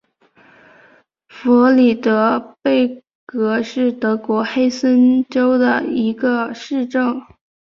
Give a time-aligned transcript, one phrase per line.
[1.27, 7.21] 弗里德贝格是德国黑森州的一个市镇。